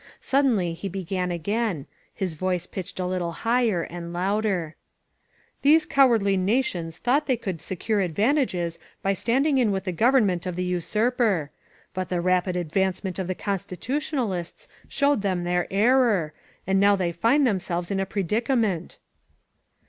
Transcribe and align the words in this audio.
Suddenly 0.19 0.73
he 0.73 0.89
be 0.89 1.03
gan 1.03 1.29
again, 1.31 1.85
his 2.11 2.33
voice 2.33 2.65
pitched 2.65 2.99
a 2.99 3.05
little 3.05 3.31
higher 3.45 3.83
and 3.83 4.11
louder: 4.11 4.73
"These 5.61 5.85
cowardly 5.85 6.35
nations 6.37 6.97
thought 6.97 7.27
they 7.27 7.37
could 7.37 7.61
se 7.61 7.75
cure 7.75 8.01
advantages 8.01 8.79
by 9.03 9.13
standing 9.13 9.59
in 9.59 9.69
with 9.71 9.83
the 9.83 9.91
government 9.91 10.47
of 10.47 10.55
the 10.55 10.63
usurper. 10.63 11.51
But 11.93 12.09
the 12.09 12.19
rapid 12.19 12.55
advancement 12.55 13.19
of 13.19 13.27
the 13.27 13.35
Constitutionalists 13.35 14.67
showed 14.87 15.21
them 15.21 15.43
their 15.43 15.67
error, 15.71 16.33
and 16.65 16.79
now 16.79 16.95
they 16.95 17.11
find 17.11 17.45
themselves 17.45 17.91
in 17.91 17.99
a 17.99 18.05
predicament." 18.07 18.97